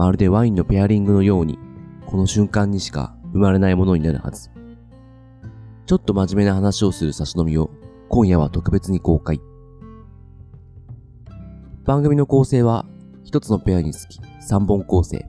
[0.00, 1.58] まるでワインのペアリングのように
[2.06, 4.48] この瞬間にしか生まれないものになるはず。
[5.84, 7.70] ちょっと真面目な話をする差し飲みを
[8.08, 9.42] 今夜は特別に公開。
[11.84, 12.86] 番組の構成は
[13.24, 15.28] 一つのペアにつき3本構成。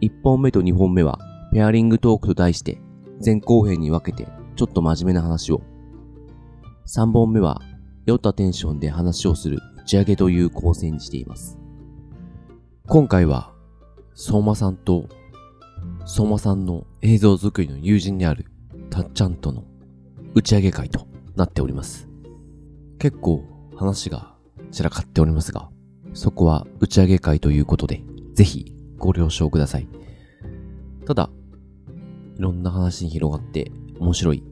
[0.00, 1.20] 1本目と2本目は
[1.52, 2.80] ペアリングトークと題して
[3.24, 5.62] 前後編に分けてちょっと真面目な話を。
[6.88, 7.62] 3本目は
[8.06, 11.56] 酔ったテンションで話をする打ち上げという構成にしています。
[12.88, 13.51] 今回は
[14.14, 15.08] 相馬さんと
[16.04, 18.46] 相馬さんの映像作りの友人である
[18.90, 19.64] たっちゃんとの
[20.34, 22.08] 打ち上げ会となっております。
[22.98, 23.44] 結構
[23.76, 24.34] 話が
[24.70, 25.70] 散らかっておりますが、
[26.14, 28.02] そこは打ち上げ会ということで、
[28.34, 29.88] ぜひご了承ください。
[31.06, 31.30] ただ、
[32.38, 34.42] いろんな話に広がって面白い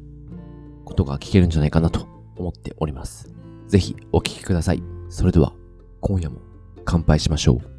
[0.84, 3.33] ことが聞けるんじゃないかなと思っております。
[3.69, 4.83] ぜひお聞きください。
[5.08, 5.53] それでは、
[6.00, 6.41] 今夜も
[6.84, 7.69] 乾杯しましょう。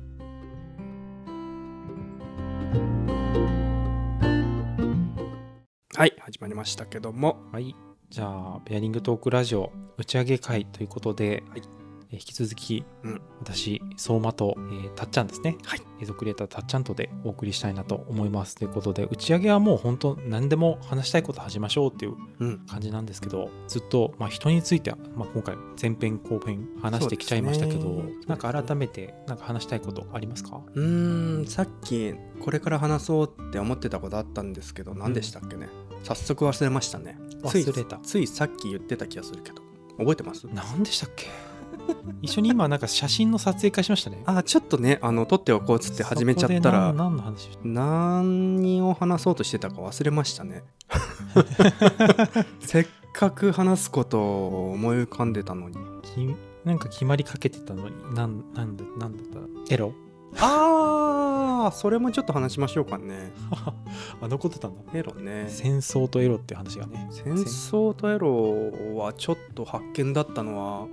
[6.02, 7.76] はい始まりましたけどもはい。
[8.10, 11.81] じゃあ、ペアリングトークラジオ打ち上げ会ということで、はいえー
[12.14, 13.22] 引き続き、うん。
[13.40, 15.58] 私、相馬と、えーたっちゃんですね。
[15.64, 15.82] はい。
[16.02, 18.56] 映像クリエイターたっちゃんとでお送りしたいなと思います。
[18.56, 22.60] ということで、打ち上げはもう本当何でも話したいこと話しましょうっていううん。
[22.68, 28.14] 感じなんですけど、ずっと、まあ、人については、まあ、今回前編後編話してきちゃいましたけど、ね。
[28.28, 30.62] なんか改めてなんか話したいことありますか？
[30.74, 35.70] うーんさっきこれから話そうって思ってたことあったんですけど何でしたっけね、
[36.04, 37.18] 早速忘れましたね。
[37.44, 37.98] 忘れた。
[38.00, 39.62] ついさっき言ってた気がするけど
[39.98, 40.48] 覚えてます？
[40.54, 41.51] 何でしたっけ？
[42.22, 44.22] 一緒に今なんか写真の撮影会しましたね。
[44.26, 50.64] あちょっとねあの撮っておこうっつって始めちゃったら何何の話何を話そうとしてたか忘れましたね。
[52.60, 55.76] せっかく話すことを思い浮かんでたのに。
[56.04, 59.26] きなんか決まりかけてたのになんなんだなんだっ
[59.68, 59.74] た？
[59.74, 59.94] エロ。
[60.40, 63.32] あーそれもちょっと話しましょうかね。
[64.22, 64.82] あ残ってたんだ。
[64.94, 65.46] エロね。
[65.50, 67.08] 戦争とエロっていう話がね。
[67.12, 70.88] 戦争とエロはちょっと発見だったのは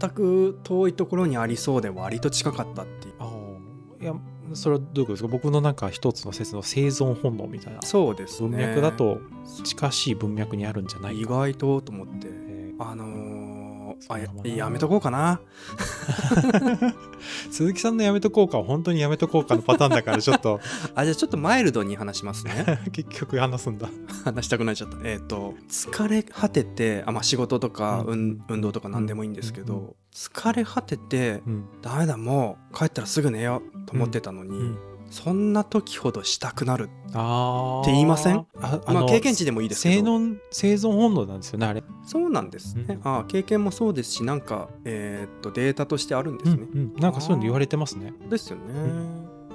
[0.00, 3.14] 全く遠いところにありそうで割と近かったっていう。
[3.18, 3.24] あ
[4.00, 4.14] あいや
[4.54, 5.28] それはどういうことですか？
[5.28, 7.80] 僕のなんか一つの説の生存本能みたいな。
[7.82, 8.48] そうですね。
[8.48, 9.20] 文脈だと
[9.64, 12.28] 近しい文脈にあるんじゃない意か、外とと思って。
[12.28, 13.41] えあのー
[14.08, 15.40] あやめとこうかな。
[16.34, 16.94] ー
[17.50, 20.60] 鈴木さんのやめとこうかは本当にやめとこうかのパターンだからちょっと。
[20.94, 22.80] あじゃあちょっとマイルドに話しますね。
[22.92, 23.88] 結局話すんだ。
[24.24, 24.96] 話したくなっちゃった。
[25.04, 25.54] えっ、と。
[25.68, 28.28] 疲れ果ててあ、まあ、仕事とか、ううん。
[28.32, 29.80] ん、運動とか何でもいいんですけど、うん。
[29.80, 29.94] うん。
[30.12, 31.64] 疲れ果ててうん。
[31.80, 34.78] ダメだもう帰ったらすぐ寝ようと思ってたのに、うん
[35.12, 36.84] そんな時ほどしたくなる。
[36.84, 36.86] っ
[37.84, 38.46] て言いません？
[38.60, 40.18] ああのまあ経験値でもいいですけど。
[40.18, 41.84] 生存生存本能なんですよねあれ。
[42.06, 42.74] そうなんです。
[42.76, 43.00] ね、うん。
[43.06, 48.14] ああ経験もそうですしなんか、えーっとデータとしてあるんですね、うんうん、なんかそういうの言われてますね。
[48.30, 48.62] ですよね、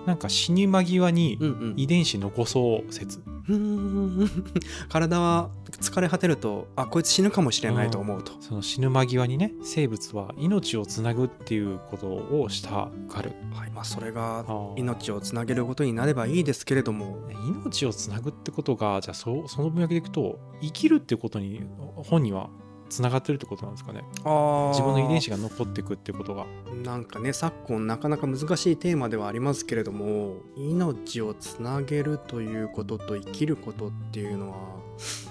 [0.07, 1.73] なんか死に間際にうんうん。
[1.75, 4.29] 遺伝子残そう説、うーん。
[4.87, 13.33] 体は疲れ果てるとあこいつ死ぬかもしれないと思うと、その死ぬ間際にね生物は命をつなぐっていうことをしたがる。
[13.51, 14.45] はいまあ、それが
[14.77, 17.17] 命をつなげることになればいいですけれども。
[17.47, 21.61] 命をつなぐってことがじゃあそその文脈でいくと生きるってことに
[21.95, 22.49] 本人は
[22.89, 24.03] つながってるってことなんですかね。
[24.23, 26.45] あ自分の遺伝子がが残っていくってことが。
[26.83, 34.57] なんかね昨今なかなか難しいテーマではありますけれども命をつなげるということと生きることっていうのは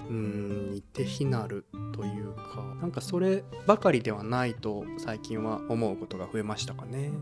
[0.09, 1.65] うーん似て非なる
[1.95, 7.13] というかなんかそればかりではないと最近は思うことが増えましたかね。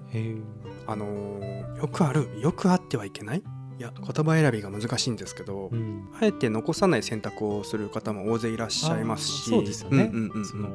[0.87, 3.43] あのーよくあるよくあってはいけない
[3.79, 6.09] いや言葉選びが難しいんですけど、うん。
[6.21, 10.45] あえて残さない選択をする方も大勢いらっしゃいますしあそうですよね、うんうんうんうん。
[10.45, 10.69] その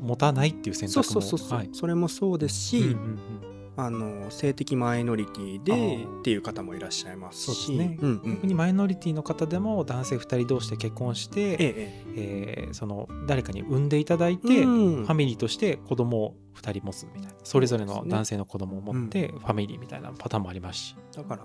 [0.00, 1.02] 持たないっていう選択も。
[1.02, 1.70] そうそうそう、はい。
[1.72, 3.54] それもそうですし、うんうんうん。
[3.76, 7.66] あの性的マイノリティでっていう方もいらっしゃいますし。
[7.66, 7.98] そうですね。
[8.00, 8.34] うんうん。
[8.36, 12.04] 逆にマイノリティの方でも男性2人同士で結婚して、ええ。
[12.16, 15.04] えーその誰かに産んでいただいえて、えうん。
[15.04, 21.42] ファミリーとして子供を2人持つみたいなそれぞれの男性の子供を持ってファミリーみたいなパターンもありますし、だから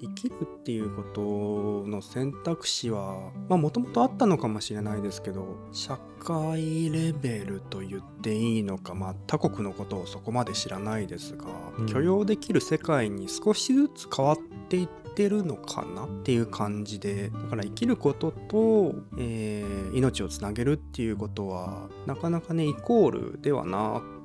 [0.00, 11.46] 生きるっていうことの選択肢はまあもともとあったのかもしれないですけど社会レベルと言っていいのかまあ他国のことをそこまで知らないですが、
[11.78, 11.86] うん。
[11.86, 24.19] 許容できる世界に少しずつ変わっていっててるのかなっていう感じでだから生きることと、えー命をつなげるっていうことはなかなかねイコールではなく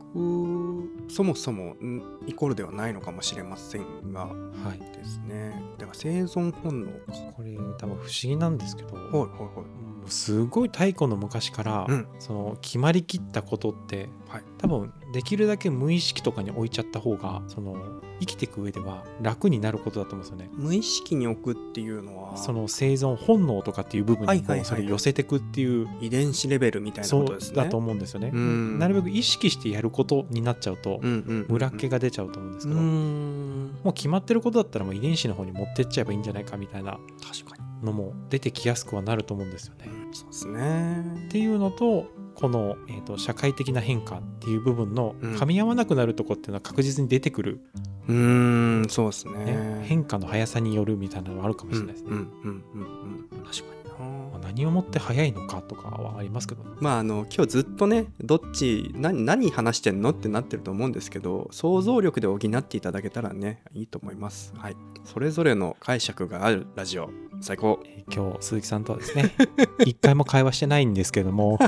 [1.09, 4.33] そもそもんイコールではないのかもしれませんがは
[4.75, 4.79] い。
[4.79, 5.61] ですね。
[5.77, 12.07] だから生存本能かこれ多分不思議なんですけど、はいはいはいすごい太古の昔から、うん。
[12.19, 14.43] その決まりきったことって、はい。
[14.57, 17.75] 多分できるだけ無意識とかに置いちゃった方がその
[18.19, 20.49] 生きていく上では楽になることだと思うんですよね。
[20.53, 27.57] 無意識に置くっていうのはその生存本能とかっていう部分にこうそれ寄せてくっていう遺伝子レベルみたいなことですね。
[27.57, 28.31] だと思うんですよね。
[28.33, 28.79] うん。
[28.79, 33.65] なるべく意識してやることになっちゃうとうんうんムラっ気が出ちゃうと思うんですうけど、ん。
[33.83, 37.54] もう決まってることだったらもう遺伝子の方に持ってっちゃえばいいんじゃないかみたいな確かに
[37.85, 39.89] のも出てきやすくはなると思うんですよね。
[40.11, 41.03] そうですね。
[41.27, 45.35] っていうのとこの、えー、と社会的な変化っていう部分のうん。
[45.35, 47.61] 噛み合わなくなるとこっていうのは確実に出てくる、
[48.07, 49.45] うーんそうですね。
[49.45, 52.09] ね変化の速さによるみたいなのはあるかもしれないですね。
[52.11, 53.43] うんうんうんうんうん。
[53.45, 53.69] 確かに。
[53.69, 56.63] なまあ何をもって速いのかとかはありますけど。
[56.63, 64.53] ねまああの今日ずっとねどっち何何話してんのってなってると思うんですけど想像力で補っていただけたらねいいと思います。
[64.57, 64.75] はい。
[65.03, 67.09] それぞれの解釈があるラジオ。
[67.41, 67.79] 最高。
[67.85, 69.33] えー今日鈴木さんとはですね
[69.83, 71.57] 一回も会話してないんですけども。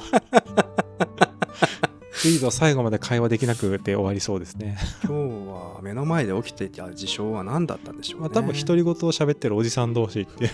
[2.20, 4.78] 次の最後まで会話できなくて終わりそうですね。
[5.06, 5.14] 今日
[5.50, 8.28] は目の前で起きていた事象は何だったんでしょうね。
[8.30, 10.50] まあ多分独り言を喋ってるおじさん同士って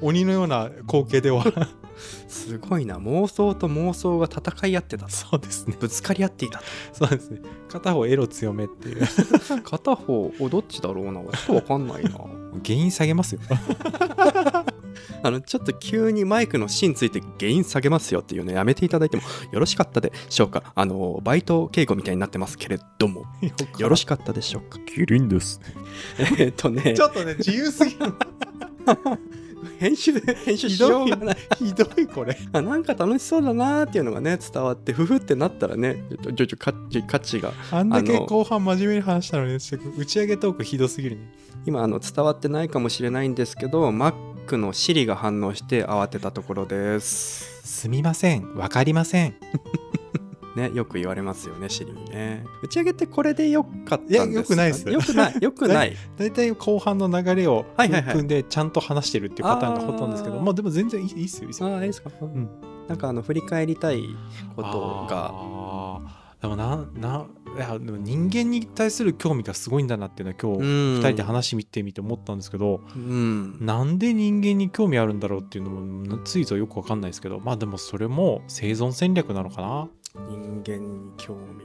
[0.00, 1.44] 鬼のような光景では。
[2.26, 5.12] すごいな妄想と妄想が戦い合ってたと。
[5.12, 5.76] そうですね。
[5.78, 6.60] ぶつかり合っていた
[6.92, 7.40] そうですね。
[7.68, 9.06] 片方エロ強めっていう。
[9.06, 11.20] と 片方おどっちだろうな。
[11.22, 12.10] ちょっとわかんないな。
[12.64, 13.40] 原因下げますよ。
[15.22, 19.22] あのちょっと急にマイクの芯ついて原因下げますよっていうのやめていただいても
[19.52, 20.72] よろしかったでしょうか？
[20.74, 23.24] あのバイト稽古みたいになってますけれども。
[23.78, 24.78] よろしかったでしょうか？
[24.80, 25.60] キリンです。
[26.38, 26.94] えっとね。
[26.94, 28.12] ちょっとね自由すぎる
[29.78, 31.32] 編集編集しようがな。
[31.32, 32.36] いひどいこれ。
[32.52, 37.52] あなんか楽しそうだなーっていうのがね伝わってふふってなったらねちょちょちょ価値価値が。
[37.70, 39.58] あんだけ後半真面目に話したのに打
[40.06, 41.32] ち上げトークひどすぎるね
[41.66, 47.62] 今あの伝わってないかもしれないんですけど Mac の Siri が反応して慌てたところです。
[47.64, 48.54] すみません。
[48.56, 49.34] わかりません
[50.56, 52.44] ねよく言われますよね Siri にね。
[52.62, 54.24] 打ち上げってこれでよかったんですか？
[54.24, 54.88] いやよくないです。
[54.88, 55.34] よくない？
[55.40, 55.96] よくない？
[56.16, 57.66] 大体後半の流れを
[58.12, 61.68] 組んでちゃんと話してるっていうパターンがほとんどですけどまあでも全然いいっすよいいっすよ。
[61.68, 62.48] ああいいですか、ん。
[62.88, 64.04] なんかあの振り返りたい
[64.56, 66.24] ことが。
[66.40, 67.26] でもなな
[67.56, 73.64] いやでも人間に対する興味がすごいんだなっていうのは今日2 2人で話してみてみて思ったんですけど、うん。
[73.64, 81.64] なんで人間に興味あるんだろうっていうのもついぞよくわかんないですけどまあでもそれも生存戦略なのかな、人間に興味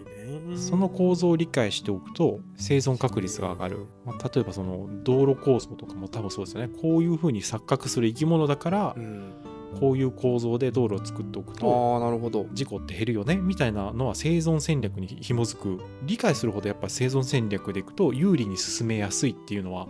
[0.50, 0.58] ね。
[0.58, 6.70] その構造を理解しておくと生存確率が上がる、まあ例えばその道路構造とかも多分そうですよね。
[6.82, 9.34] こういうふうに錯覚する生き物だからうん
[9.80, 12.48] こういう構造で道路を作っておくとああなるほど。
[12.54, 15.80] 事故って減るよねみたいなのは生存戦略に紐づく。
[16.04, 19.88] 理解するほどやっぱ生存戦略でいくと有利に進めやすいっていうのは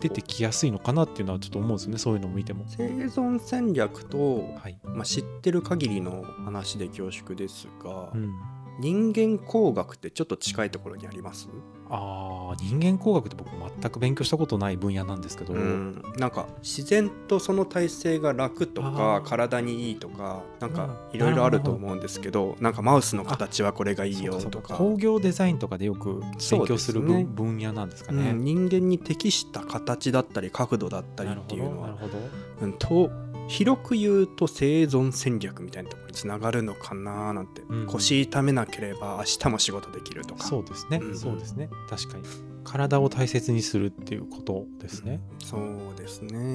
[0.00, 2.64] 出てきやすいのかなっていうのはちょっと思うんですよねそういうのを見ても。
[2.68, 4.78] 生存戦略と、はい。
[4.84, 8.34] まあ、知ってる限りの話で恐縮ですが、うん、
[8.78, 11.48] 人間工学ってちょっと近いところにあります？
[11.90, 19.28] あー人間工学って僕全く勉強したことない分野なんですけど、うん、なんか自然とその体勢が楽とあかー。
[19.28, 24.74] 体にいいとかなんかうんいろいろあると思うんですけどなんかマウスの形はこれがいいよとか。
[24.74, 28.30] 工業デザインとかでよく勉強する分,、ね分野なんですかね。
[28.30, 31.88] うん、人間に適した形だったり角度だったりっていうのは。
[31.88, 32.18] なるほど。
[32.60, 33.10] うん、と
[33.48, 40.44] 広く言うと生存戦略みたいなところにつながるのかななんて、うん腰痛めなければ明日も仕事できるとか。
[40.44, 41.70] そうですね、うんそうですね。
[41.88, 42.24] 確かに。
[42.64, 46.54] 体を大切にするっていうことですね、そうですね。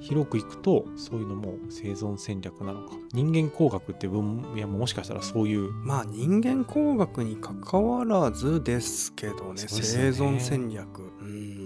[0.00, 2.96] 広くいくとそういうのも生存戦略なのか。
[3.12, 5.70] 人間工学って分野ももしかしたらそういう。
[5.70, 9.62] まあ人間工学に関わらずですけどね。
[9.62, 9.68] ね。
[9.68, 11.12] 生存戦略。
[11.20, 11.61] うん、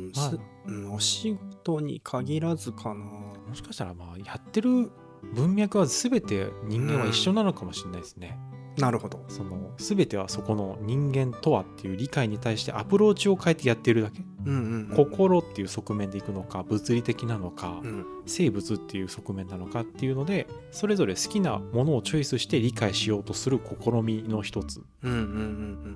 [0.67, 2.95] うん、お仕事に限らずかな。
[2.95, 4.91] もしかしたらまあやってる
[5.35, 8.39] 文脈は全て人間は一緒なのかもしれないですね、
[8.79, 9.25] なるほど。
[9.29, 18.07] その全てはそこの人間とはっていう理解に対してアプローチを変えてやってるだけ、うんうん、うん、心っていう側面でいくのか物理的なのか、うん。
[18.27, 24.83] 生物っていう側面なのかっていうのでそれぞれ好きなものをチョイスして理解しようとする試みの一つ。
[25.03, 25.25] うんうんうん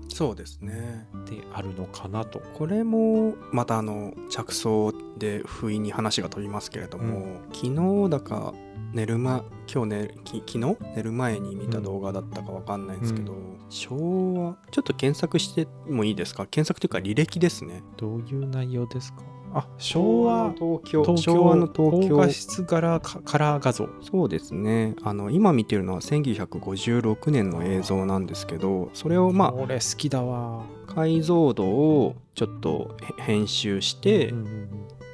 [0.03, 0.09] うん。
[0.09, 1.07] そうですね。
[1.27, 2.41] であるのかなと。
[2.55, 7.67] これもまたあの着想で不意に話が飛びますけれども、昨
[8.05, 8.55] 日だか
[8.93, 9.43] 寝る前
[9.73, 13.37] 今日寝き昨日寝る前に見た動画だったかわかんないんですけど、う
[13.69, 16.47] 昭和ちょっと検索してもいいですか？
[16.47, 17.83] 検索というか履歴ですね。
[17.97, 19.23] どういう内容ですか？
[19.53, 21.03] あ昭和東京。
[21.05, 21.33] 東京。
[21.33, 22.09] 昭和の東京。
[22.11, 23.89] 高画質柄カカラー画像。
[24.03, 24.95] そうですね。
[25.03, 30.65] あの今見てるのは1956年の映像なんですけどそれをまこれ好きだわ。
[30.65, 34.35] あ解像度をちょっとへ編集して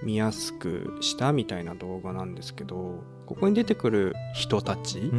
[0.02, 5.11] 見やすくしたみたいな動画なんですけどここに出てくる人たち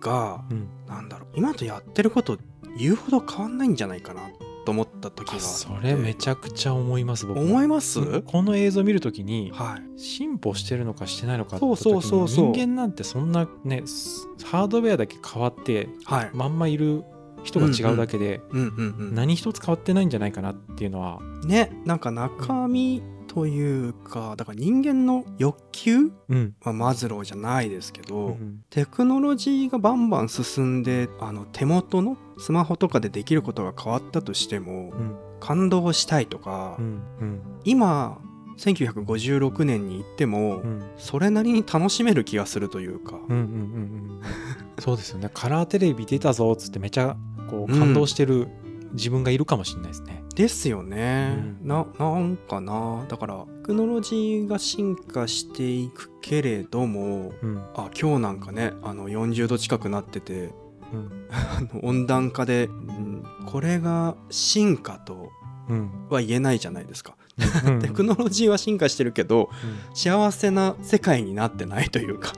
[0.00, 2.38] がうんうんなんだろう今とやってること
[2.76, 4.22] 言うほど変わんないんじゃないかな
[4.64, 8.22] と思った時がそれめちゃくちゃ思います僕思います？
[8.22, 10.00] この映像見るときにはい。
[10.00, 12.52] 進歩してるのかしてないのかそうそうそうそう。
[12.52, 16.30] 人間なんてそんなねすハードウェアだけ変わってはい。
[16.32, 17.04] まんまいる
[17.42, 18.40] 人が違うだけで、
[19.12, 23.02] 何一つ変わってないんじゃないかなっていうのは、ねなんか中身
[23.34, 26.54] というかだから人間の欲求うん。
[26.62, 35.16] はマズローじゃないですけど、うんテクノロジーがバンバン進んであの手元のスマホとかでできることが変わったとしてもうん。
[35.40, 36.78] 感動したいとか、
[37.64, 38.18] 今
[38.56, 40.82] 1956年に行っても、うん。
[40.96, 44.20] それなりに楽しめる気がするというか、うんうんうんうん。
[44.78, 45.30] そうですよね。
[45.34, 47.16] カラーテレビ出たぞっつってめちゃ
[47.50, 48.48] こう感動してる
[48.94, 50.24] 自分がいるかもしれないですね。
[50.34, 51.68] ですよね、うん。
[51.68, 53.04] ななんかな。
[53.08, 57.58] だからテクノロジーが進化していくけれどもうん。
[57.74, 60.50] あ今日なんかねあの40度近くなってて
[60.92, 61.28] うん。
[61.82, 65.30] 温暖化で、うんこれが進化と
[65.68, 65.90] うん。
[66.10, 67.16] は言えないじゃないですか、
[67.66, 67.80] うん。
[67.80, 69.50] テクノロジーは進化してるけど
[69.90, 69.96] うん。
[69.96, 72.32] 幸せな世界になってないというか。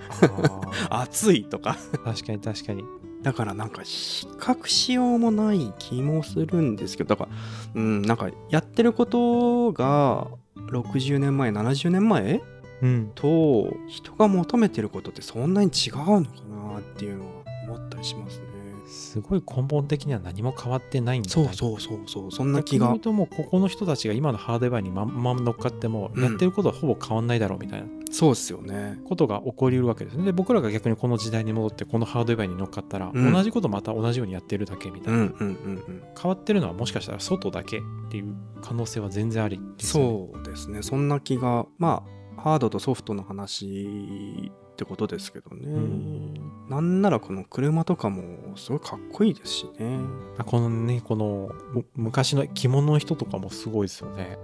[0.90, 1.76] あ 暑いとか。
[1.92, 2.84] ー確かに確かに。
[3.26, 7.30] だからなんか比較しようもない気もするんですけどだから
[7.74, 10.28] うんなんかやってることが
[10.70, 12.40] 60年前70年前
[12.82, 18.44] うんと人が求めてることってそんなに違うのかなっていうのは思ったりしますね。
[18.86, 22.32] すごい根本的には何も変わってないんだそうそうそうそう。
[22.32, 22.96] そんな気が。
[22.98, 27.88] ともうここの人たちが今のハードウェアにまんまん乗っかってもうんやってることはほぼ変わんないだろうみたいな。
[28.10, 29.00] そうですよね。
[29.04, 30.24] ことが起こりうるわけですね。
[30.24, 33.32] で僕らが逆にこの時代に戻ってこのハードウェアに乗っかったら、うん。
[33.32, 35.32] 同じことまた同じようにやってるだけみたいな。
[35.38, 40.82] 変わってるのはもしかしたら外だけっていう可能性は全然ありそうですね。
[40.82, 42.04] そんな気がま
[42.36, 46.68] あハードとソフトの話ってことですけどね、ん。
[46.68, 49.98] なんならこの車とかもすごいかっこいいですしね。
[50.36, 54.38] あこのねこのむ昔の着物の人とかもすごいですよね。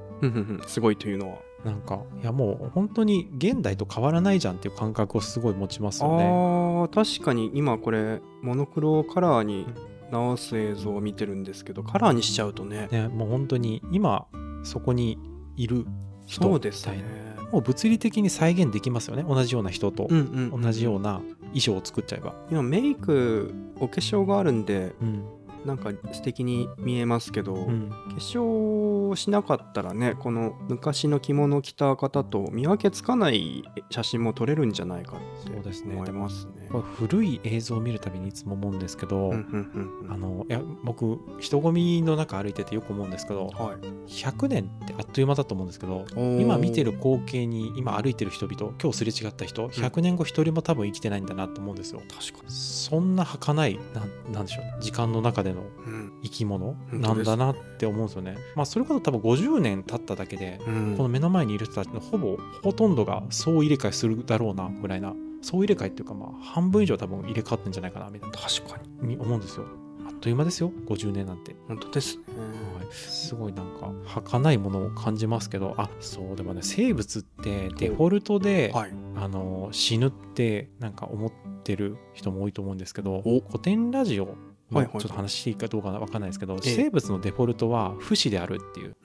[0.67, 6.25] すごいというのは、なんかいやもう本当に現代と変わらないじゃんっていう感覚をすごい持ちますよね。
[6.25, 7.51] あー確かに。
[7.55, 9.67] 今これモノクロカラーに
[10.11, 12.89] 直す映像を見てるんですけどカラーにしちゃうとね。
[12.91, 14.27] ねもう本当に今
[14.63, 15.19] そこに
[15.57, 15.87] いる
[16.27, 19.23] 人そうですみたいねなもう物理的に再現できますよね。
[19.23, 20.09] 同じような人と。
[20.09, 21.21] 同じような
[21.55, 25.25] 衣装を作っちゃえば、今メイクお化粧があるんでうん
[25.65, 27.91] なんか素敵に見えますけど、うん。
[27.91, 35.95] 化粧しなかったらねこの昔の着物を着た方と見分けつかない写真も撮れるんじゃないかってそうですね。
[35.95, 36.69] 思いますね。
[36.71, 52.01] これ古い映像を見るたびにいつも思うんですけど、うんうんうんあのいや僕人混みの中歩いててよく思うんですけどはい、100年ってあっという間だと思うんですけど今見てる光景に今歩いてる人々今日すれ違った人100年後一人も多分生きてないんだなと思うんですよ。
[52.01, 55.67] 確かそんな儚いなんなんでしょう時間の中でのに。
[55.87, 58.37] うん生き物なんだなって思うんですよね。
[58.55, 69.67] まあそれこそ多分50年経っただけでうんこの目の前にいる人たちのほぼほとんどが総入れ替えするだろうなぐらいな総入れ替えっていうかまあ半分以上多分入れ替わってんじゃないかなみたいな確かにに思うんですよ。
[70.07, 71.57] あっという間ですよ50年なんて。
[71.69, 72.23] 本当ですね。
[72.79, 78.93] はい、すごいなんか儚いものを感じますけどあそうでもね生物ってデフォルトで、はい。
[79.17, 81.33] あの死ぬってなんか思っ
[81.63, 84.35] てる人も多いと思うんですけどお古典ラジオ
[84.79, 88.97] はいちょっと話いいかどうかわかんないですけど、ええ生物のデフォルトは不死であるっていう。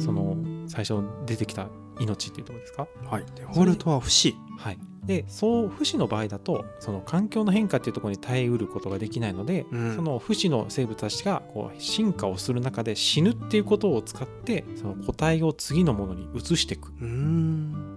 [0.00, 0.36] その
[0.66, 2.86] 最初出てきた命っていうところですか？
[3.04, 3.24] はい。
[3.34, 4.36] デフォルトは不死。
[4.58, 16.88] はいでそう不死の場合だとその環境の変化っていうところに耐えうることができないので、うんその不死の生物たちがこう進化をする中で死ぬっていうことを使ってその個体を次のものに移していく。
[16.88, 16.92] っ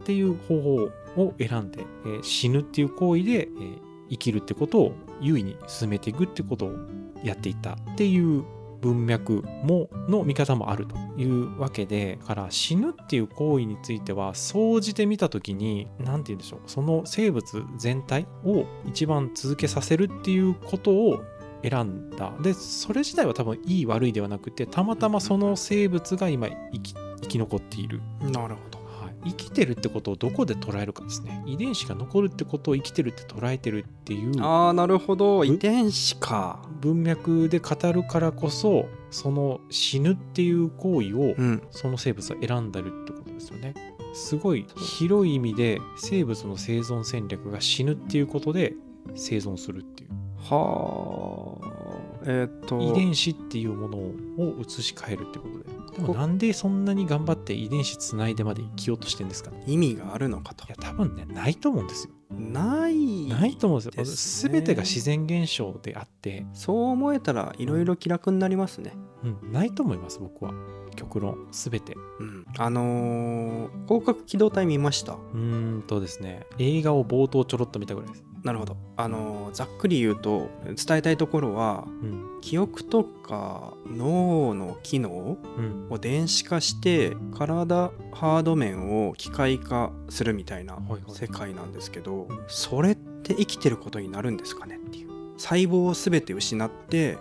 [0.04, 0.76] ていう方法
[1.24, 3.80] を選んで、えー死ぬっていう行為で、えー
[4.12, 6.76] 生きるってことを優位に進めていくってことを
[7.24, 8.44] やっていたっていう
[8.82, 21.24] 文脈もの見方もあるというわけでから死ぬっていう行為については総じて見た時に何て言うんでしょうその生物全体を一番続けさせるっていうことを
[21.62, 28.79] 選んだでそれ自体は多分いい悪いではなくてたまたまその生物が今生き生き残っているなるほど。
[29.22, 35.44] はい、生きてるってことをどこで捉えるかですね遺伝子が残るってことを生きてるって捉えてるっていうああ、なるほど。
[35.46, 36.62] 遺伝子か。
[36.82, 41.62] 文脈で語るからこそその死ぬっていう行為をうん。
[41.72, 43.74] その生物は選んでるってことでですよね。
[44.14, 48.74] すごい広い意味で生物の生存戦略が死ぬっていうことで
[49.16, 50.10] 生存するっていう
[50.40, 59.52] はあえっ、と遺伝子っていうものを移し替えるってことででもなんでそんなに頑張って遺伝子つないでまで生きようとしてんですか？
[59.52, 60.66] ね意味があるのかと。
[60.66, 62.14] いや多分ねないと思うんですよ。
[62.32, 64.52] ないないと思うんですよ。
[64.52, 68.94] 全てが自然現象であって、そう思えたらいろいろ気楽になりますね。
[69.24, 70.54] うん、ないと思います僕は
[71.00, 71.96] 極論全て。
[72.20, 72.46] うん。
[72.58, 75.14] あのー広角機動隊見ました？
[75.14, 76.46] うーんとですね。
[76.58, 78.24] 映画を冒頭ちょろっと見たぐらいです。
[78.44, 78.78] なるほど。
[78.98, 82.42] あのーざっくり言うと伝えたいところはうん。
[82.42, 85.88] 記憶とか脳の機能うん。
[85.90, 95.10] を電子化して体ハード面を機械化するみたいな世界なんですけどそれって生きてることになるんですかねっていう。
[95.38, 97.18] 細胞を全て失って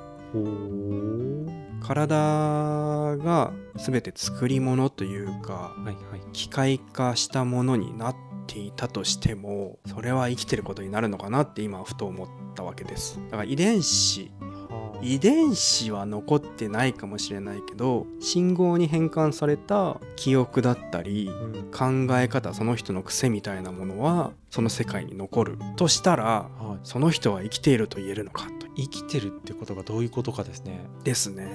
[1.83, 6.21] 体が全て作り物というかはいはい。
[6.33, 8.17] 機械化したものになっ
[8.47, 13.21] ていたとしてもそれは生きてることになるのかなって今ふと思ったわけです。
[13.31, 14.99] だから遺伝子はあ。
[15.01, 21.71] 遺伝子は残ってないかもしれないけど信号に変換された記憶だったりうん。
[21.71, 25.59] 考え方その人の癖みたいなものはその世界に残る。
[25.77, 26.25] としたら
[26.59, 26.79] はい。
[26.83, 30.87] その人は生きていると言えるのかと生きてるってことがどういうことかですね。
[31.05, 31.51] ですね。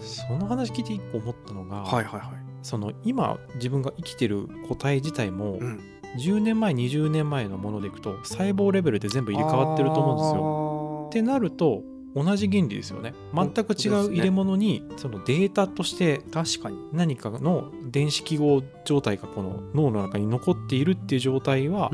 [0.00, 2.30] その話聞いて一個思ったのが、はいはいはい。
[2.62, 5.80] その今自分が生きてる個体自体もうん。
[6.16, 10.40] 10年前20年前のものでいくと細胞レベルで全部入れ替わってると思うんですよ。
[10.40, 11.82] よってなると
[12.14, 13.12] 同じ原理ですよね。
[13.34, 21.90] 全く違う入れ物にそのデータとして確かに何かの電子記号状態がこの脳の中に残っているっていう状態は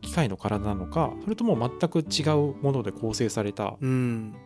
[0.00, 3.76] 機械の体なのかそれとも全く違うもので構成された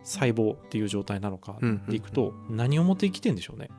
[0.03, 1.87] 細胞っていう状態なのかうん。
[1.87, 3.71] でいくと何をもって生きてんでしょうね。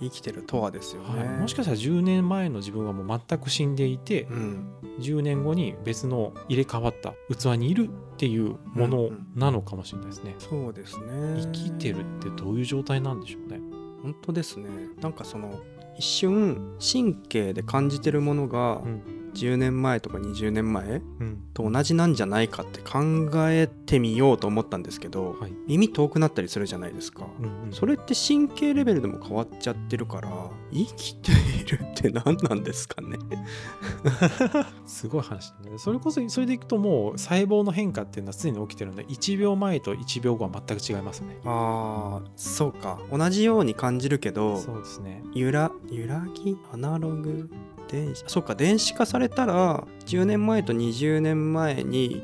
[0.00, 4.72] 生きてるとはですよね、はい、もしかしたら10年前の自分はもう全く死んでいてうん。
[4.98, 9.26] 10年後に別の入れ替わった器にいるっていうものうんうん。
[9.34, 10.34] なのかもしれないですね。
[10.38, 11.40] そうですね。
[11.40, 13.60] 生きてるってどういう状態なんでしょうね。
[14.02, 14.68] 本当ですね。
[15.00, 15.58] なんかその
[15.98, 20.84] 一瞬神経で感じてるものがうん10年前とか20年前
[21.20, 21.42] うん。
[21.54, 25.52] と同じなんじゃないかって考えてみようと思ったんですけど、はい。
[25.66, 30.28] 耳遠くなったりするじゃないですか、うんうんそれって神経レベルでも変わっちゃってるから
[30.72, 33.16] 生きているって何なんですかね？
[34.86, 35.78] すごい話だね。
[35.78, 41.38] それこそそれでいくともう細胞の変化っていうのは常に起きてるので1秒前と1秒後は全く違いますね。
[41.44, 42.98] あーそうか。
[43.12, 45.22] 同じように感じるけどそうですね。
[45.32, 46.56] 揺ら揺らぎ？
[46.72, 47.48] アナログ？
[47.90, 52.22] 電子そうか電子化されたら10年前と20年前に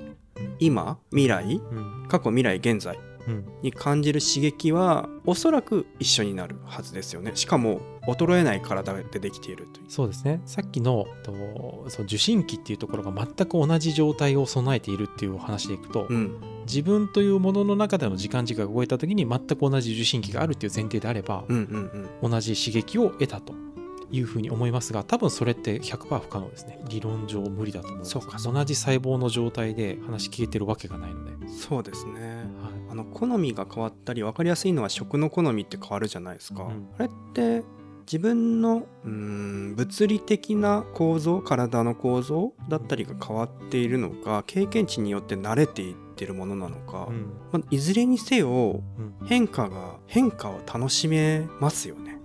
[0.59, 2.07] 今未来うん。
[2.09, 3.45] 過去未来現在うん。
[3.63, 7.33] に感じる刺激はおそらく一緒になるはずですよね。
[7.35, 9.87] しかも衰えない体でできているという。
[9.89, 10.41] そうですね。
[10.47, 16.41] さっきのとそう受信機っていうところが全く同じ状態を備えているっていうお話でいくと、うん。
[16.67, 22.31] 自分というものの中での時間軸が動いた時に全く同じ受信機があるっていう前提であれば、うんうん。
[22.31, 23.55] 同じ刺激を得たと
[24.11, 26.79] いうふうに思いますが多分それって100%不可能ですね。
[26.89, 28.11] 理論上無理だと思います。
[28.13, 28.39] そうか。
[28.39, 32.13] 同じ細胞の状態で話聞けてるわけがないので、うんそうですね。
[32.61, 32.91] はい。
[32.91, 36.89] あの好みが変わったり分かりやすいのは食の好みって変わるじゃないですか、うん。
[36.97, 37.63] あれって
[38.01, 47.33] 自分のうーん物理的な構造体の構造だったりが変わっているのか経験値によって慣れていってるものなのか、うん。
[47.53, 49.27] まあいずれにせようん。
[49.27, 52.21] 変化が変化を楽しめますよね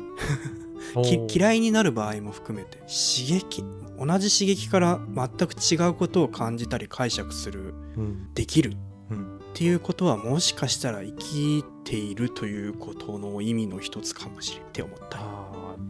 [1.30, 3.64] 嫌いになる場合も含めて刺激
[3.98, 8.34] 同じ刺激から全く違うことを感じたり解釈するうん。
[8.34, 8.74] できる。
[9.12, 9.38] うん。
[9.38, 15.20] っていうことはもしかしたら生きているということの意味の一つかもしれんって思った。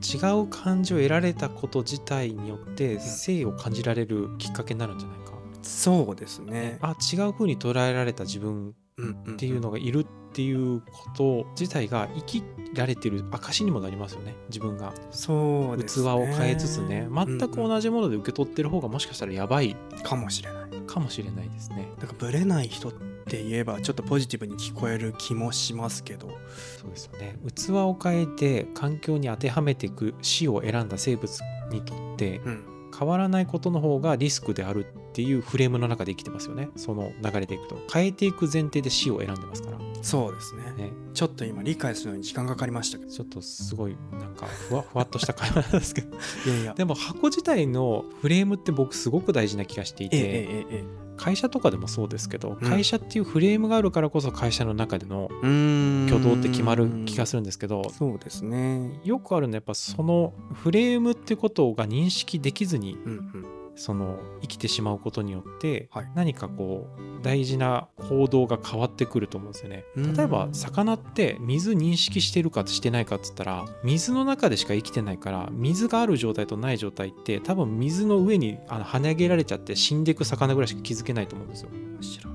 [0.01, 6.79] 違う感じを得られたこと自体によって性を感じられるきっかけになるんじゃないか、そうですね。
[6.81, 8.73] あ違う風に捉えられた自分
[9.33, 14.93] っていうのがいるっていうこと自体が生きられてる証にもなりますよね自分が。
[15.11, 15.85] そうね。
[15.85, 17.69] を変えつつね全くうん。
[17.69, 19.71] 同じもので受け取ってる方がもしかしたらやばい。
[19.71, 20.71] うんかもしれない。
[20.87, 21.91] かもしれないですね。
[21.99, 22.91] だからブレない人っ
[23.25, 26.29] て言えばちょっとポジティブに聞こえる気もしますけど。
[26.77, 27.37] そうですよね。
[27.53, 31.39] 器を変えて環境に当てはめていく死を選んだ生物
[31.71, 32.65] にとってうん。
[32.97, 36.69] 変わらないことの方がリスクであるっっていうフレームの中で生きてますよね。
[36.77, 37.77] その流れでいくと。
[37.93, 39.77] 変えていく前提で死を選んでますから。
[40.01, 40.63] そうですね。
[40.77, 40.93] ね。
[41.13, 43.11] ちょっと今理解するのに時間かかりましたけど。
[43.11, 46.15] ちょっとすごいなんかふわふわっとした会話なんですけど。
[46.47, 46.73] いやいや。
[46.73, 52.67] でも箱自体のフレームって僕すごく大事な気がしていて、えええ会社とかでもそうですけど、うん。
[52.67, 55.29] 会社っていうフレームがあるからこそ会社の中での
[56.07, 58.99] 挙動って決まる気がするんですけどそうですね。
[59.03, 66.11] よくあるのはやっぱそのフレームってことが認識できずにうんうんその生きてしまうことによって、はい。
[66.13, 69.85] 何かこう大事な行動が変わってくると思うんですよね。
[69.97, 70.13] うん。
[70.13, 81.71] 例えば魚って水認識してるかしてないかっつったら水の中でしか生きてないから水がある状態とない状態って多分水の上にあの跳ね上げられちゃって死んでいく魚ぐらいしか気づけないと思うんですよ。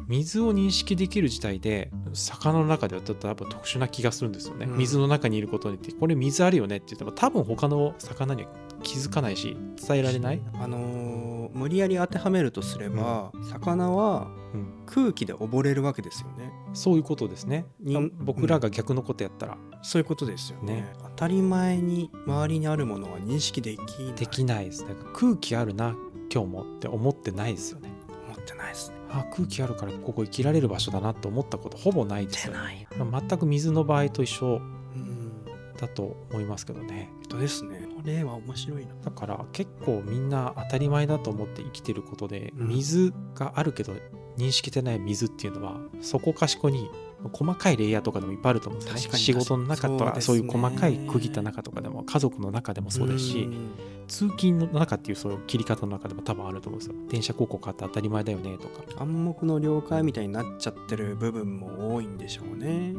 [0.09, 4.79] 水を認識できる時代で魚の中ではちょっとやっぱ特殊な気がするんですよね、うん。
[4.79, 8.49] 水の中にいることによってこれ水あるよねって言っても多分他の魚には
[8.83, 16.53] 気づかないし伝えられない、あのー無理やり当てはめるとすれば、魚はうん、空気で溺れるわけですよね。
[16.73, 17.67] そういうことですね。
[17.81, 19.59] に僕らが逆のことやったら。
[19.83, 20.75] そういうことですよね。
[20.75, 20.93] ね。
[21.03, 24.15] 当たり前に周りにあるものは認識できない。
[24.15, 24.85] できないです。
[24.85, 25.97] ね空気あるな
[26.33, 27.91] 今日もって思ってないですよね。
[28.29, 28.97] 思ってないですね。
[29.11, 32.59] あ空気あるからここ生きられる場所だなって思ったことほぼないですよね。
[32.59, 32.87] ない。
[32.99, 34.59] まあ全く水の場合と一緒う
[34.99, 35.45] ん。
[35.77, 37.11] だと思いますけどね。
[37.13, 37.86] 本当ですね。
[37.86, 38.95] これは面白いな。
[39.05, 42.69] だから結構みんな当たり前だと思って生きてることで、うん。
[42.69, 43.93] 水があるけど
[44.39, 46.91] 認識してない水っていうのはそこかしこに
[47.33, 49.19] 細かいレイヤーとかでもいっぱいあると思うんですよね。
[49.19, 53.71] 仕事の中とそうですねかそういう細かい区切った中とかでも家族の中でもそうですしん。
[54.07, 56.95] 通勤の中っていうそういう切り方の中でも多分あると思うんですよ。
[57.09, 58.83] 電車広告あって当たり前だよねとか。
[59.01, 62.95] 暗黙の了解みたいになっちゃってる部分も多いんでしょうね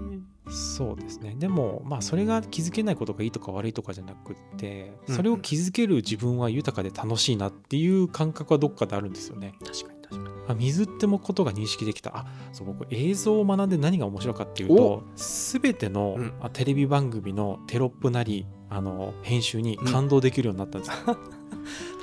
[0.49, 1.35] そうですね。
[1.37, 5.15] でもまあそれが気づけないことがいいとか悪いとかじゃなくってうん。
[5.15, 9.53] それを気づける自分は豊かで楽しいなっていう感覚はどっかであるんですよね。
[9.63, 10.37] 確かに確かに。
[10.47, 12.17] あ水ってもことが認識できた。
[12.17, 16.33] あそう僕映像を学んで何が面白いかっていうと全ての、うん。
[16.41, 21.17] あテレビ番組のテロップなりあの編集に感動できるようになったんですよ、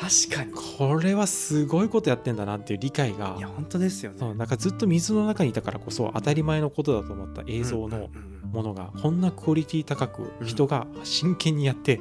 [0.01, 0.53] 確かに。
[0.53, 3.37] これはすごいことやってんだなっていう理解が。
[3.39, 4.19] いや本当ですよね。
[4.19, 12.01] そうなんかずっと水の中にいたからこそ当たり前のことだと思った映像のうんうんうんものがこんなクオリティ高くうん人が真剣にやって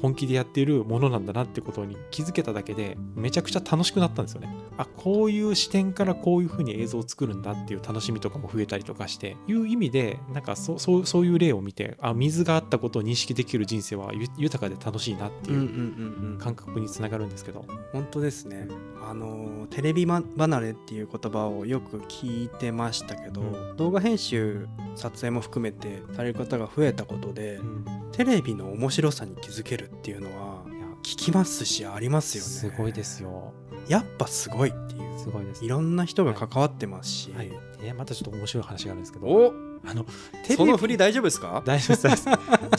[0.00, 4.54] 本気でやっているものなんだなってことに気づけただけでめちゃくちゃ楽しくなったんですよね。
[4.76, 16.38] あこういう視点からこういうふうに映像を作るんだっていう楽しみとかも増えたりとかしていう意味でなんかそそうそういう例を見てあ水があったことを認識できる人生はゆ豊かで楽しいなっていううんうんうんうん。
[16.38, 18.68] 感覚につながるんですけど、本当ですね。
[19.08, 30.62] あのテレビま離れっていう言葉をよく聞いてましたけど、う動画編集撮影も含めてされる方が増えたことで、うんテレビの面白さに気づけるっていうのは
[31.02, 32.48] 聞きますしありますよね。
[32.48, 33.52] すごいですよ。
[33.88, 35.18] やっぱすごいっていう。
[35.18, 35.64] すごいです。
[35.64, 39.26] いろんな人が関わってますし、はい、でまたちょっと面白い話があるんですけど。
[39.26, 39.52] お
[39.86, 40.06] あの
[40.46, 41.62] テその振り大丈夫ですか？
[41.64, 42.24] 大丈夫です。
[42.24, 42.36] じゃ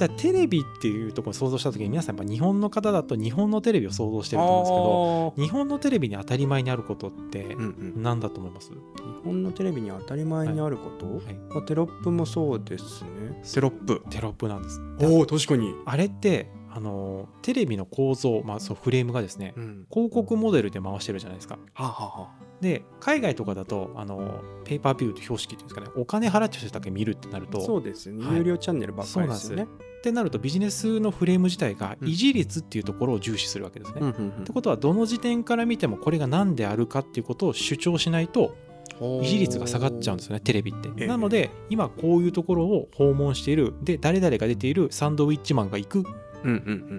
[0.07, 8.77] あテレビっていうところを想像した時に皆さんやっぱ日本の方だと日本のテレビを想像してると思うんですけど日本のテレビに当たり前にあることってうんうん、何だと思います、日
[9.23, 13.43] 本のテレビに当たり前にあること、はい、まあテロップもそうですね。
[13.53, 14.01] テロップ。
[14.09, 14.81] テロップなんです。
[15.01, 21.57] おお確かに、あれってあのテレビの構造、まあ、そうフレームがですねうん、広告モデルで回してるじゃないですか。
[21.73, 28.37] はあ、はあはで海外とかだとあのペーパービューと標識っていうんですかねお金払ってる人だけ見るってなるあ、とそうですね、はい。
[28.37, 29.63] 有料チャンネルばっかりですよね。
[29.63, 32.07] ってなるとビジネスのフレーム自体がうん。
[32.09, 33.99] 維持率っていうところを重視するわけですね。
[34.01, 38.55] うんうんってことはどの時点から見てもこれが何であるかっていうことを主張しないと
[38.99, 40.89] うん維持率が下がっちゃうんですよねテレビって。
[40.97, 41.07] ええ。
[41.07, 46.03] なので今こういうところを訪問しているで誰々が出ているサンドウィッチマンが行く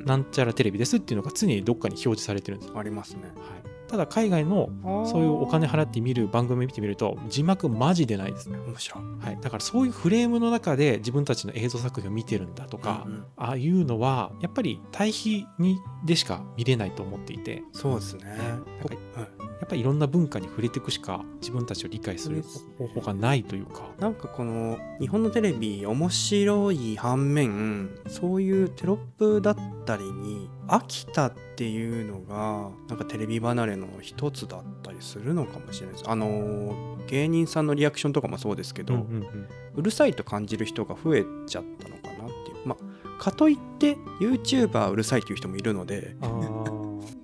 [0.04, 2.72] なんちゃらテレビですっていうのが常にどっかに表示されてるんです。
[2.74, 3.22] ありますね。
[3.22, 4.70] はい、ただ海外の
[5.06, 8.58] そういうお金払って見る番組見てみると字幕マジでないですね。
[8.58, 9.24] 面白い。
[9.24, 13.24] はい、だからそういうフレームの中で自分たちの映像作品を見てるんだとか、うんうん。
[13.36, 17.62] ああいうのはやっぱり対比にでしか見れないと思っていて。
[17.72, 18.24] そうですね。
[18.24, 22.44] なんかはいやっぱりいろんな文化に触れていくしか自分たちを理解する
[22.78, 23.86] 方法がないというか。
[23.98, 36.10] なんかこの日本のテレビ面白い反面そういうテロップだったりに飽きたっていうのがなんかテレビ離れの一つだったりするのかもしれないです。
[36.10, 39.48] あの芸人さんのリアクションとかもそうですけど、うんうんうん。
[39.76, 42.66] うるさいと感じる人が増えちゃったのかなっていう。
[42.66, 46.16] まあかといって YouTuber うるさいという人もいるので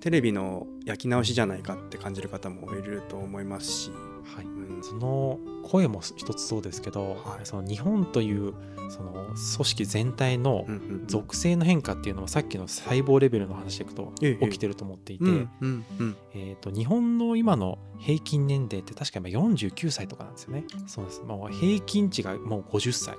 [0.03, 3.91] テレビの焼き直しじゃないかって感じる方もいると思いますし、
[4.35, 7.45] はい、うん、その声も一つそうですけど、はい。
[7.45, 8.53] その日本という
[8.89, 10.65] その組織全体の
[11.07, 15.25] 属性の変化っていうのはさっきの細胞レベルの話でいくとええ起きてると思っていて、
[16.33, 20.65] えー、と日本の今の平均年齢って確か今49歳とかなんですよね。
[20.87, 21.21] そうです。
[21.21, 23.15] もう平均値がもう50歳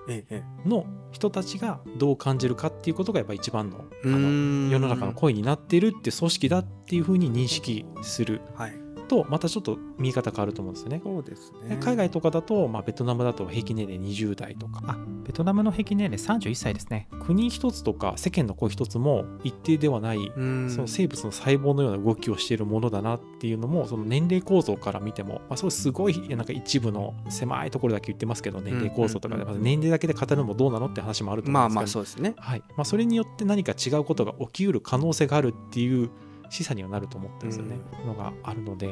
[0.66, 4.70] の人たちがどう感じるかっていうことがやっぱ一番のあのん。
[4.70, 8.42] 世の中の声になってるって組織だっていうふうに認識する。
[8.54, 11.00] はいとまたちょっと見方変わると思うんですよね。
[11.02, 11.76] そうですね。
[11.76, 14.82] で海外とかだと、まあ、ベトナムだと平均年齢20代とか。
[14.86, 17.08] あベトナムの平均年齢31歳ですね。
[17.20, 20.70] 国一つとか世間の声一つも一定ではない、うん。
[20.70, 32.34] その生物の細胞のような動きをしているものだなっていうのもその年齢構造から見ても、まあ、そうすごいなんか一部の狭いところだけ言ってますけど年齢構造とかで、まず年齢だけで語るのもどうなのって話もあると思まあうんですけど、まあそうですね。
[32.36, 32.62] はい。
[32.76, 36.10] まあ、それによって何か違うことが起きうる可能性があるっていう
[36.54, 38.88] 示唆にはなると思ってるんですよね、のがあるので、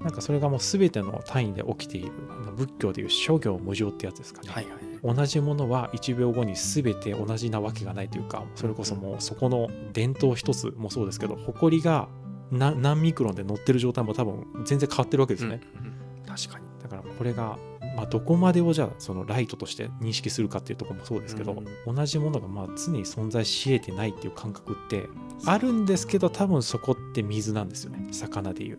[0.00, 2.12] なんかそれがもう全ての単位で起きている
[2.56, 12.08] 仏教でいう諸行無常ってやつですかね、はいはい同じものは1秒後に全て同じなわけがないというかそれこそもうそこの伝統一つもそうですけど埃が
[12.50, 15.94] な何ミクロンで乗ってる状態も多分全然変わってるわけですね、うんうん。
[16.26, 16.66] 確かに。
[16.82, 17.58] だからこれが、
[17.96, 21.56] まあ、どこまでをじゃあそのライトとして認識するかっていうところもそうですけど、
[21.86, 25.08] 同じものがまあ常に存在し得てないっていう感覚って
[25.44, 28.08] あるんですけど多分そこって水なんですよね。
[28.12, 28.78] 魚でいう。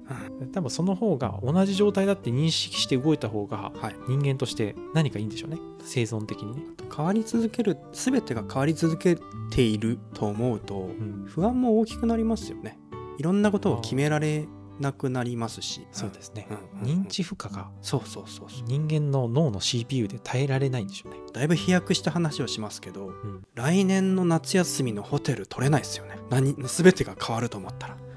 [0.53, 3.95] 多分その方が同じ状態だって認識して動いた方がはい。
[4.07, 5.57] 人間として何かいいんでしょうね。
[5.81, 6.63] 生存的にね、
[6.95, 9.17] 変わり続ける全てが変わり続け
[9.49, 12.77] ていると思うとうん、不安も大きくなりますよね。
[13.17, 14.47] いろんなことを決められ
[14.79, 15.87] なくなりますし。
[15.91, 16.47] そうですね、
[16.83, 18.63] 認知負荷がそうそうそうそう。
[18.67, 21.19] 人間の脳の CPU で耐えられないんでしょうね。
[21.33, 23.43] だいぶ飛躍した話をしますけど、ん。
[23.55, 26.17] 来年の夏休みのホテル取れないですよね。
[26.29, 27.97] 何全てが変わると思ったら。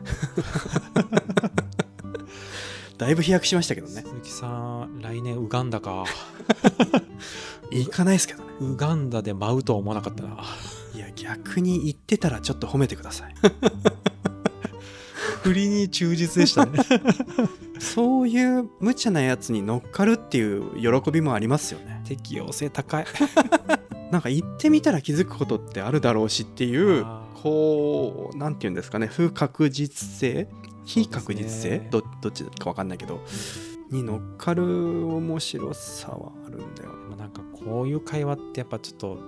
[2.98, 4.02] だいぶ飛躍しましたけどね。
[4.02, 4.46] 鈴木さ
[4.84, 6.04] ん来年ウガンダか。
[7.72, 8.50] 行かないですけどね。
[8.60, 10.44] ウガンダで舞うとは思わなかったな。
[10.94, 13.34] いや逆に行ってたらちょっと褒めてください
[15.42, 16.78] 振りに忠実でしたね。
[17.78, 22.02] そういう無茶なやつに乗っかるっていう喜びもありますよね。
[22.04, 23.06] 適応性高い。
[24.12, 27.06] なんか行ってみたら気づくことってあるだろうしっていう
[27.42, 29.06] こうなんて言うんですかね。
[29.06, 30.48] 不確実性？
[30.84, 31.88] 非確実性、ね。
[31.90, 33.20] どどっちか分かんないけど。
[33.90, 39.18] に乗っかる面白さはあるんだよでもなんかこういう会話ってやっぱちょっと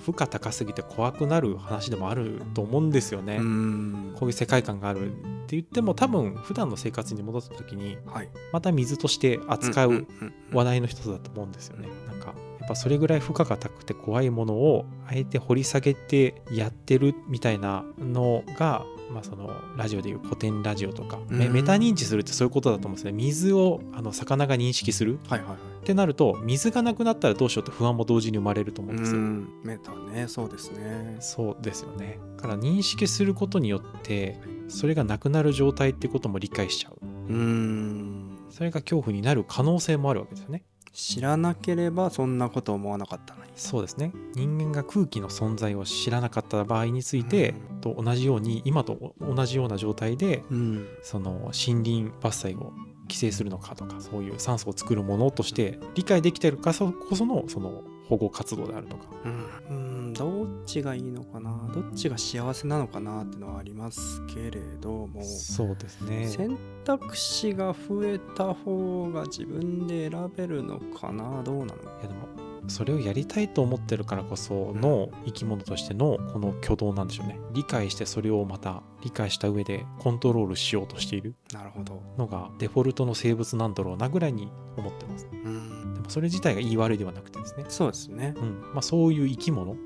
[0.00, 4.12] 負荷高すぎて怖くなる話でもあると思うんですよね、うん。
[4.16, 5.14] こういう世界観があるっ
[5.46, 8.28] て言っても多分普段の生活に戻った時にはい。
[8.52, 10.06] また水として扱う
[10.52, 11.88] 話題の一つだと思うんですよね。
[12.06, 23.12] なんかやっぱそれぐらい負荷が高くて怖いものをあえて掘り下げてやってるみたいなのが、まあ、そのラジオでいう古典ラジオとかメうんメタ認知するってそういうことだと思うんですね。
[23.12, 29.18] 水をあの魚が認識するはいはいはいってなると水がなくなったらどうしようって不安も同時に生まれると思うんですよ。
[29.18, 32.18] うんメタねそうですねそうですよね。
[32.36, 36.98] だから認識することによってそれがなくなる状態ってことも理解しちゃう。
[37.28, 40.62] うんそれが恐怖になる可能性もあるわけですよね。
[40.94, 43.50] 知らなければそんなこと思わなかったのに。
[43.56, 44.12] そうですね。
[44.34, 50.86] 人間が空気の存在を知らなかった場合について、と同じように今と同じような状態でうん。
[51.02, 59.06] その森林伐採を規制するのかとかそういう酸素を作るものとして理解できてるからこそのその保護活動であるとか。
[59.24, 61.70] うん、うんどっちがいいのかな？
[61.74, 65.22] どっちが幸せなのかなってのはありますけれども。
[65.22, 66.26] そうですね。
[66.28, 71.42] 選択肢が増えた方が自分で選べるのかな？
[71.42, 71.82] どうなの？
[71.82, 72.28] いやでも
[72.66, 77.38] それをやりたいと思ってるからこその生き物としてのこの挙動なんでしょうね。
[77.52, 81.34] 理解してそれをまた理解した上でコントロールしようとしている。
[81.52, 82.02] なるほど。
[82.16, 85.28] のがデフォルトの生物なんだろうなぐらいに思ってます。
[85.30, 85.94] うん。
[85.94, 88.32] でもそれ自体が言い悪いではなくてですね、そうですね。
[88.34, 88.62] うん。
[88.72, 89.76] まあ、そういう生き物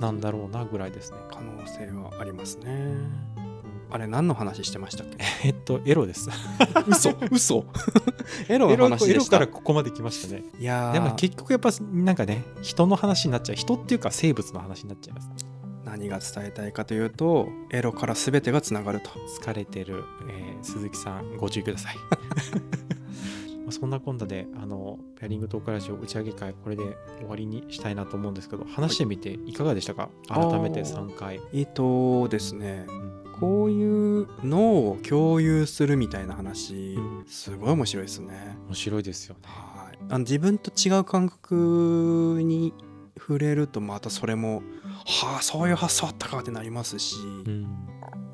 [0.00, 1.18] なんだろうなぐらいですね。
[1.30, 2.96] 可能性はありますね。
[3.88, 5.16] あれ何の話してましたっけ？
[5.46, 6.28] えっとエロです。
[6.88, 7.64] 嘘 嘘。
[8.48, 9.36] エロ エロの話でした。
[9.36, 10.42] エロからここまで来ましたね。
[10.58, 10.92] いやー。
[10.94, 13.56] でも結局やっぱなんかね人の話になっちゃう。
[13.56, 15.30] 人っていうか生物の話になっちゃいます
[15.84, 19.10] 何が伝えたいかというとエロから全てがつながると。
[19.40, 21.96] 疲れてる、えー鈴木さんご注意ください
[23.66, 33.16] まあそんなこんなであのペアリングトークラジオ打ち上げ会これで終わりにしたいなと思うんですけど話してみていかがでしたか、はい改めてあー3回、えっとですねうん。
[33.40, 37.24] こういう脳を共有するみたいな話、うん。
[37.26, 38.56] すごい面白いですね。
[38.68, 39.40] 面白いですよね。
[39.44, 39.98] はい。
[40.08, 42.72] あの自分と違う感覚に
[43.18, 44.62] 触れるとまたそれも
[45.04, 47.66] はあそういう発想あったかってなりますし、うん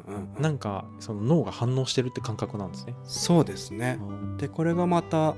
[0.06, 0.42] うんうんうん。
[0.42, 2.94] なんかその脳が反応してるって感覚なんですね。
[3.04, 3.98] そうですね。
[4.36, 5.34] でこれがまた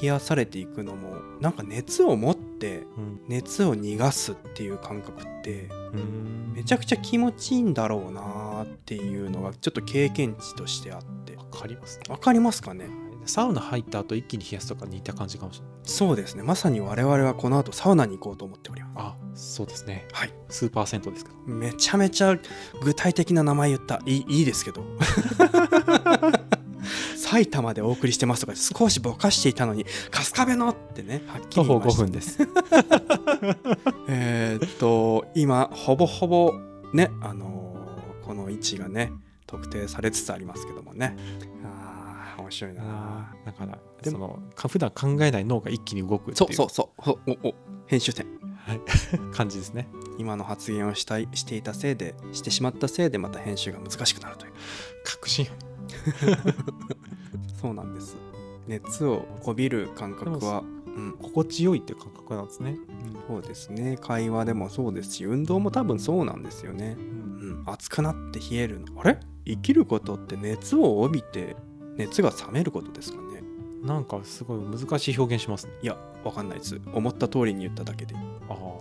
[0.00, 3.20] 冷やされていくのもなんか熱を持ってうん。
[3.28, 6.52] 熱を逃がすっていう感覚ってうん。
[6.54, 11.36] めちゃくちゃ気持ちいいんだろうなっていうのがちょっと経験値としてあって。
[11.36, 12.04] わかりますね。
[12.08, 12.88] わかりますかね？
[13.24, 15.74] サウナ入った後一気に冷やすとか似た感じかもしれない。
[15.84, 16.42] そうですね。
[16.42, 18.92] まさに我々はこの後サウナに行こうと思っております。
[18.96, 20.06] あそうですね。
[20.12, 20.34] はい。
[20.48, 22.36] スーパー銭湯ですかめちゃめちゃ
[22.82, 24.00] 具体的な名前言った。
[24.06, 24.84] いいいいですけど。
[27.16, 32.44] 埼玉でお送りしてますとか少しぼかしていたのに春日部のってねはっき徒歩5り言いました。
[32.44, 33.62] 分です。
[34.08, 36.52] えーっと今ほぼほぼ
[36.92, 39.12] ねあのーこの位置がね
[39.46, 41.16] 特定されつつありますけどもね
[42.52, 43.34] 白いな。
[43.44, 47.02] だからでそのか普段考えない脳が一気に動くそうそうそう。
[47.02, 47.54] ほおお
[47.86, 48.26] 編集点。
[49.34, 49.88] 感じですね。
[50.18, 54.52] 今の発言をしたいしていたせいでしてしまったせいでまた編集が難しくなるという。
[55.04, 55.46] 確信。
[57.60, 58.16] そうなんです。
[58.68, 60.62] 熱をこびる感覚は
[60.96, 61.12] うん。
[61.20, 62.76] 心地よいっていう感覚なんですね、
[63.26, 63.96] そうですね。
[64.00, 66.96] 会話でもそうですし運動も多分そうなんですよね。
[66.98, 68.84] うん、熱くなって冷える。
[68.96, 69.18] あれ？
[69.44, 71.56] 生きることって熱を帯びて
[71.96, 73.42] 熱が冷めることですかね。
[73.82, 75.72] なんかすごい難しい表現しますね。
[75.82, 76.80] いやわかんないです。
[76.92, 78.14] 思った通りに言っただけで。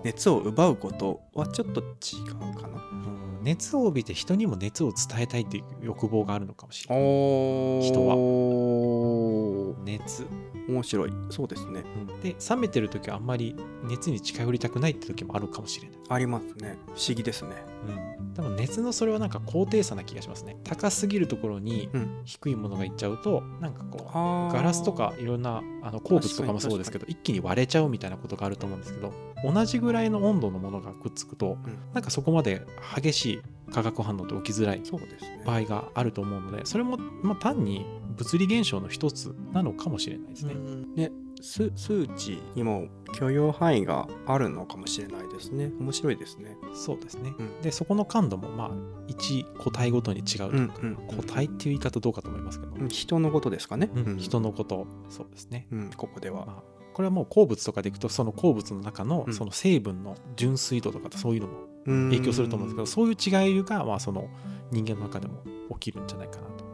[0.04, 1.84] 熱を奪うことはちょっと違
[2.30, 2.78] うかな。
[2.78, 3.39] うん。
[3.41, 7.04] 熱を帯びて人にも熱を伝えたいっていう欲望があるのかもしれない。
[7.04, 9.76] お人はは。
[9.84, 10.28] 熱、
[10.67, 11.13] 面白い。
[11.30, 11.84] そうですね。
[12.24, 16.78] で冷めてる時はあんまり熱に近寄りたくないって時もあるかもしれない、ありますね。
[16.88, 17.52] 不思議ですね。
[17.88, 20.58] うん、多分熱のそれはなんか高低差な気がしますね。
[20.63, 22.21] 高すぎるところにうん。
[22.26, 31.80] 低いものがいっちゃうとなんかこうガラスとかいろんなあの鉱物とかもそうですけど一気に割れちゃうみたいなことがあると思うんですけど同じぐらいの温度のものがくっつくと、うん。
[31.93, 35.43] なんかそこまで激しい化学反応って起きづらいそうですね。
[35.45, 37.86] 場合があると思うのでそれも、まあ、単に
[38.22, 40.54] 物理現象の一つなのかもしれないですね。
[40.96, 45.72] ね数数値にも許容範囲があるのかもしれないですね。
[45.80, 46.56] 面白いですね。
[46.76, 47.34] そうですね。
[47.38, 47.62] うん。
[47.62, 48.72] でそこの感度もまあ
[49.08, 52.90] 1個体ごとに違うというか、うんうん個体っていう言い方どうかと思いますけど、うん。
[52.90, 54.18] 人のことですかね、うん。
[54.18, 54.86] 人のこと。
[55.10, 55.68] そうですね。
[55.72, 56.46] うんここでは。
[56.46, 59.34] まあこれはもう鉱物とかでいくとその鉱物の中のうん。
[59.34, 64.30] その成分の純粋度とかそういうのも影影響すると思うんですけどそういう違いがまあその
[64.72, 65.44] 人間の中でも
[65.80, 66.71] 起きるんじゃないかなと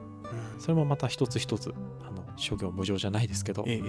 [0.59, 1.73] それもまた一つ一つ
[2.07, 3.81] あの諸行無常じゃないですけどええええ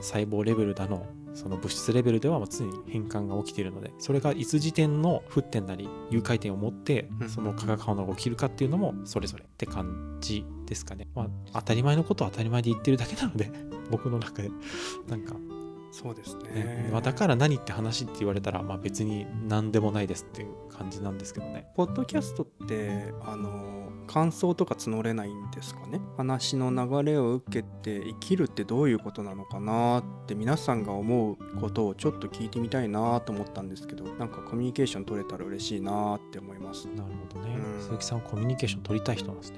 [0.00, 7.28] 細胞レベルだのその物質レベルではまあ常に変換が起きているのでそれがいつ時点の沸点なり融解点を持ってうん。
[7.28, 11.08] その化学反応が起きるかっていうのもそれぞれって感じですかね。
[11.14, 13.50] まあ当たり前のことは当たり前で言ってるだけなので
[13.90, 14.50] 僕の中で
[15.08, 15.34] なんか、
[15.96, 21.68] そうですねねまあだから何って話って言われたらまあ別に何でもないですっていう感じなんですけどね。
[21.74, 26.00] ポッドキャストってあの感想とか募れないんですかね？
[26.18, 37.55] 話の流れを受けて生きるってどういうことなのかなって皆さんが思うことをちょっと聞いてみたいなと思ったんですけどなんかコミュニケーション取れたら嬉しいなって思いますなるほどねうん。
[37.80, 39.52] 鈴木さんはコミュニケーション取りたい人なんです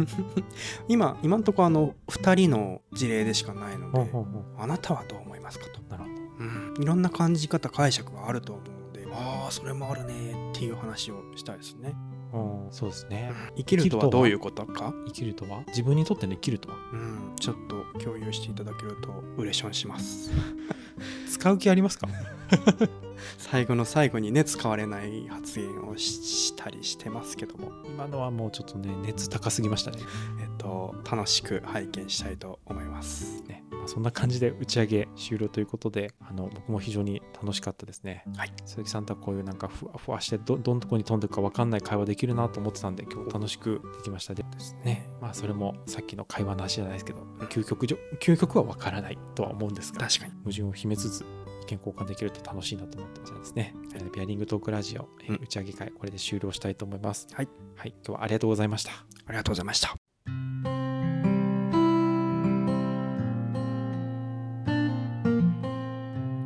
[0.00, 0.06] ね。
[0.88, 4.10] 今今んとこあの2人の事例でしかないので
[4.58, 6.14] あなたはどう思いますかと、うなるほど。
[6.40, 11.94] うん、いろんな感じ方解釈があると思うのでああそれもあるねっていう話をしたいですね。
[12.32, 12.72] うん。
[12.72, 13.32] そうですね。
[13.56, 14.92] 生きるとはどういうことか。
[15.06, 15.62] 生きるとは？
[15.68, 16.76] 自分にとっての生きるとは？
[16.92, 20.30] うん、ちょっと共有していただけると嬉しょんします。
[21.30, 22.08] 使う気ありますか？
[23.38, 29.98] 最後の最後にね使われない発言をししたりしてますけども、今のはもうちょっとね熱高すぎましたね。
[30.40, 33.42] えっと楽しく拝見したいと思います。
[33.42, 38.24] ねまあ、そんな感じで打ち上げ終了ということであの僕も非常に楽しかったですね。
[38.36, 44.84] はい、鈴木さんとはこういうなんかふわふわしてどどんとこに飛んでいくか分かんない会話できるなと思ってたんで今日楽しくできましたでですね。
[44.84, 50.32] ねまあそれもさっきの会話の話じゃないですけど究極上究極は分からないとは思うんですが確かに。
[50.44, 51.24] 矛盾を秘めつつ
[51.66, 57.26] 意見交換できるって楽しいなと思ってじゃあですね、えーペアリングトークラジオ、えーうん打ち上げ会これで終了したいと思います。
[57.32, 58.92] はい、はい、今日はありがとうございました。
[59.26, 59.94] ありがとうございました。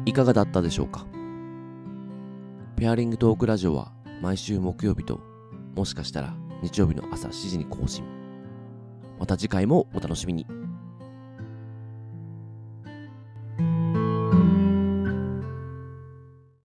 [0.07, 1.05] いかがだったでしょうか？
[2.77, 3.93] ペアリングトークラジオは
[4.23, 5.21] 毎週木曜日と
[5.75, 8.05] もしかしたら日曜日の朝7時に更新
[9.19, 10.47] また次回もお楽しみに。